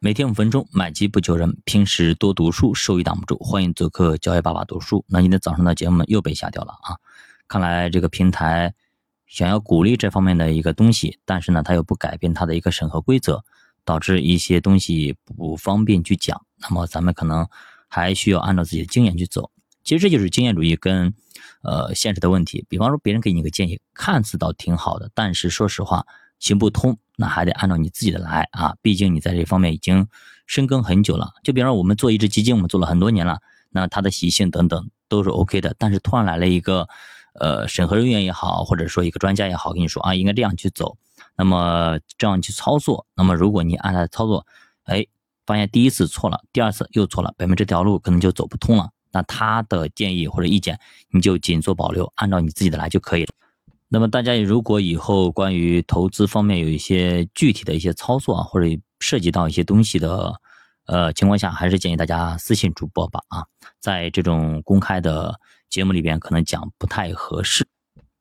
[0.00, 1.58] 每天五分钟，买机不求人。
[1.64, 3.36] 平时多读书，收益挡不住。
[3.38, 5.04] 欢迎做客教育爸爸读书。
[5.08, 6.94] 那今天早上的节目又被下掉了啊！
[7.48, 8.72] 看来这个平台
[9.26, 13.42] 想要鼓励这方面的一个东西，但是呢，它又不改变它的一个审核规则，
[13.84, 16.46] 导致一些东西不方便去讲。
[16.60, 17.48] 那么咱们可能
[17.88, 19.50] 还需要按照自己的经验去走。
[19.82, 21.12] 其实这就是经验主义跟
[21.62, 22.64] 呃现实的问题。
[22.68, 26.06] 比方说，别人给你个建议，看似倒挺好的，但是说实话。
[26.38, 28.76] 行不通，那还得按照你自己的来啊！
[28.80, 30.06] 毕竟你在这方面已经
[30.46, 31.32] 深耕很久了。
[31.42, 35.74] 就比方说，我们做一只基金，我们做了很多年了，那它的习性等等都是 OK 的。
[35.76, 36.86] 但是突然来了一个
[37.34, 40.96] 呃审核人员也好，或者说一个专家也好，跟你说啊，应该这样去走，
[41.36, 43.04] 那么这样去操作。
[43.16, 44.46] 那么如果你按他的操作，
[44.84, 45.04] 哎，
[45.44, 48.90] 发现第一次错了，第二次又错了，表明这条路可能就走不通了。
[49.10, 50.78] 那他的建议或者意见，
[51.10, 53.32] 你就仅做保留，按照你自己的来就可以了。
[53.90, 58.66] 那么大家如果以后关于投资方面有一些具体的一些操作啊，或者
[59.00, 60.34] 涉及到一些东西的
[60.86, 63.46] 呃情况下，还是建议大家私信主播吧啊，
[63.80, 67.66] 在这种公开的节目里边可能讲不太合适。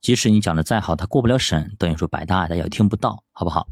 [0.00, 3.66] 即使你讲的再好，它过不了审，等于说白搭，大家也听不到，好不好？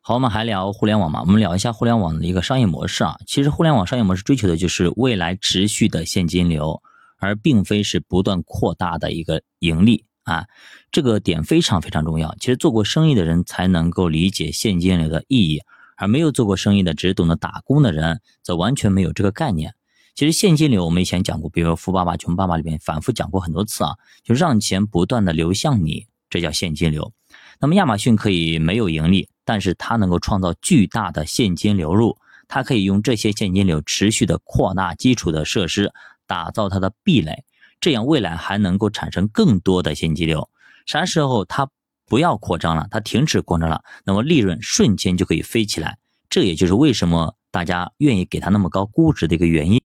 [0.00, 1.20] 好，我们还聊互联网嘛？
[1.20, 3.16] 我们聊一下互联网的一个商业模式啊。
[3.28, 6.82] 其实互联网商业模式追求的就是未来持续的现金流，
[7.18, 10.04] 而并非是不断扩大的一个盈利。
[10.28, 10.46] 啊，
[10.92, 12.34] 这个点非常非常重要。
[12.38, 15.62] 其实做过生意的人才能够理解现金流的意义，
[15.96, 19.74] 而没有做过生意的，只懂得打工的人，则完全没有这个概念。
[20.14, 27.12] 其实现金流我们以前讲过，比如说《富爸爸穷爸爸》里面反复讲过很多次啊，就让钱不断的流向你，这叫现金流。
[27.60, 32.16] 那么亚马逊可以没有盈利，但是它能够创造巨大的现金流入，
[32.48, 35.92] 它可以用这些现金流持续的扩大基础的设施，
[36.26, 37.44] 打造它的壁垒。
[37.80, 40.48] 这样未来还能够产生更多的现金流，
[40.86, 41.68] 啥时候它
[42.06, 45.98] 不要扩张了，它停止扩张了，那么利润瞬间就可以飞起来。
[46.30, 49.80] 这也就是为什么大家愿意给它那么高估值的一个原因。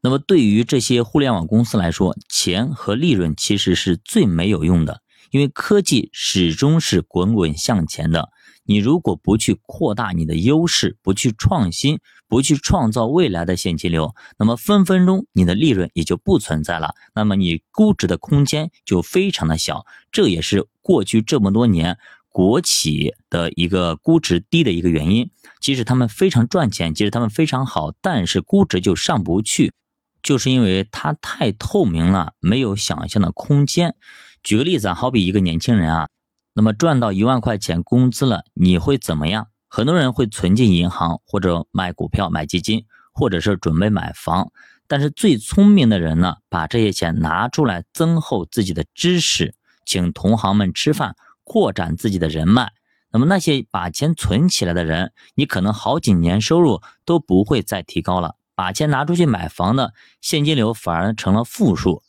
[0.00, 5.00] 那么对于这些互联网公司来说，钱和利润其实是最没有用的，
[5.30, 8.30] 因为科技始终是滚滚向前的。
[8.66, 11.98] 你如果不去扩大你的优势，不去创新，
[12.28, 16.94] 不去创造未来的现金流，那么分分钟你的利润也就不存在了。
[17.14, 19.84] 那么你估值的空间就非常的小。
[20.10, 21.98] 这也是过去这么多年
[22.30, 25.30] 国企的一个估值低的一个原因。
[25.60, 29.74] 即使他们非常赚钱，即使他们非常好，但是估值就上不去，
[30.22, 33.94] 就是因为它太透明了，没有想象的空间。
[34.44, 36.08] 举个例子啊，好比一个年轻人啊。
[36.52, 39.48] 那么赚到一万块钱工资了，你会怎么样？
[39.68, 44.52] 很多人会存进银行，或者买股票、买基金，或者是准备买房。
[44.86, 49.54] 但是最聪明的人呢，把这些钱拿出来增厚自己的知识，
[49.86, 52.70] 请同行们吃饭，扩展自己的人脉。
[53.10, 58.36] 那么那些把钱存起来的人，你可能好几年收入都不会再提高了。
[58.54, 62.02] 把钱拿出去买房的现金流反而成了负数。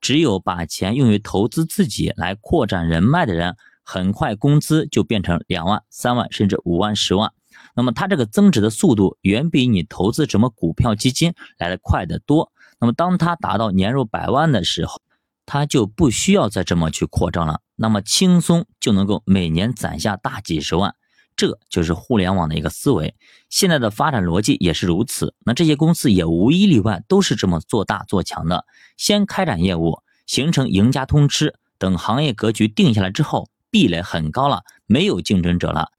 [0.00, 3.56] 只有把钱用于投资自己来扩展人脉的人。
[3.82, 7.32] 很快工资就变成两万、三万，甚至五万、十万。
[7.74, 12.52] 那么它这个增值的速度远比你投资什么股票、基金来的快得多。
[12.78, 15.00] 那么当它达到年入百万的时候，
[15.44, 17.62] 它就不需要再这么去扩张了。
[17.74, 20.94] 那么轻松就能够每年攒下大几十万。
[21.40, 23.14] 这就是互联网的一个思维。
[23.48, 25.34] 现在的发展逻辑也是如此。
[25.46, 28.66] 那这些公司也无一例外都是这么做大做强的。
[28.98, 33.48] 先开展业务，形成赢家通吃，等行业格局定下来之后。
[33.70, 35.92] 壁垒很高了，没有竞争者了，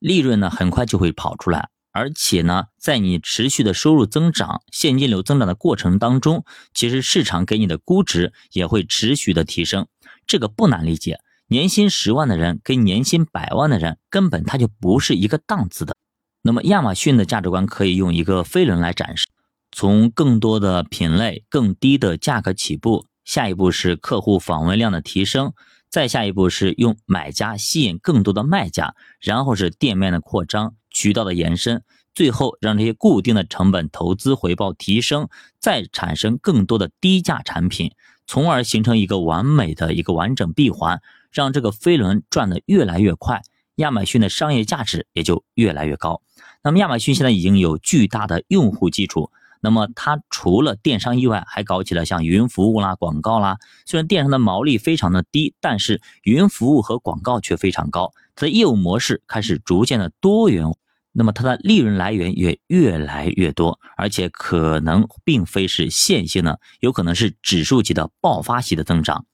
[0.00, 6.44] 利润呢很快就会跑出来，而且呢，在你持续的收入增长、现金流增长的过程当中，
[6.74, 9.86] 其实市场给你的估值也会持续的提升，
[10.26, 11.20] 这个不难理解。
[11.52, 15.94] 年薪十万的人跟年薪百万的人根本他就不是一个档次的。
[16.40, 19.28] 那么亚马逊的价值观可以用一个飞轮来展示：
[19.70, 25.52] 从更多的品类、更低的价格起步，下一步是客户访问量的提升。
[25.90, 31.84] 再下一步是用买家吸引更多的卖家，然后是店面的扩张、渠道的延伸，
[32.14, 35.28] 最后让这些固定的成本投资回报提升，
[35.60, 37.92] 再产生更多的低价产品，
[38.26, 43.42] 从而形成一个完美的一个完整闭环，让这个飞轮转得越来越快，
[43.76, 46.22] 亚马逊的商业价值也就越来越高。
[46.62, 49.30] 那么亚马逊现在已经有巨大的用户基础。
[49.64, 53.58] 那么它除了电商以外，还搞起了像云服务啦、广告啦。
[53.86, 58.12] 虽然电商的毛利非常的低，但是云服务和广告却非常高。
[58.34, 60.66] 它的业务模式开始逐渐的多元，
[61.12, 69.26] 那么它的利润来源也越来越多，而且可能并非是线性的，有可能是指数级的爆发型的增长。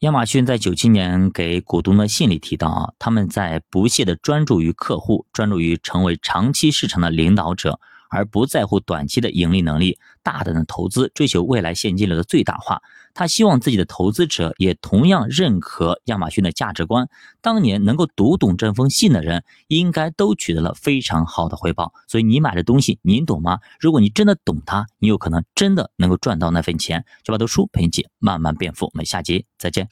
[0.00, 7.80] 亚马逊在九七年给股东的信里提到啊，他们在不懈的专注于客户，专注于成为长期市场的领导者。
[8.08, 12.80] 而不在乎短期的盈利能力，大胆的投资，追求未来现金流的最大化。
[13.14, 17.08] 他希望自己的投资者也同样认可亚马逊的价值观。
[17.40, 21.92] 当年能够读懂这封信的人，应该都取得了非常好的回报。
[22.06, 23.58] 所以你买的东西，您懂吗？
[23.80, 27.04] 如果你真的懂它，你有可能真的能够赚到那份钱。
[27.26, 28.86] 小白读书陪你一起慢慢变富。
[28.86, 29.86] 我们下集再见。